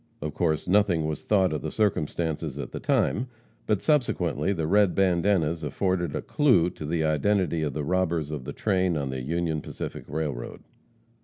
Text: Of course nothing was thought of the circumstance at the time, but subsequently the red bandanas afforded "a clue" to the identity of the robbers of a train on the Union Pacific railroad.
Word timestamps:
Of 0.19 0.33
course 0.33 0.67
nothing 0.67 1.05
was 1.05 1.23
thought 1.23 1.53
of 1.53 1.61
the 1.61 1.69
circumstance 1.69 2.41
at 2.57 2.71
the 2.71 2.79
time, 2.79 3.27
but 3.67 3.83
subsequently 3.83 4.51
the 4.51 4.65
red 4.65 4.95
bandanas 4.95 5.61
afforded 5.63 6.15
"a 6.15 6.23
clue" 6.23 6.71
to 6.71 6.87
the 6.87 7.03
identity 7.03 7.61
of 7.61 7.73
the 7.73 7.83
robbers 7.83 8.31
of 8.31 8.47
a 8.47 8.51
train 8.51 8.97
on 8.97 9.11
the 9.11 9.21
Union 9.21 9.61
Pacific 9.61 10.05
railroad. 10.07 10.63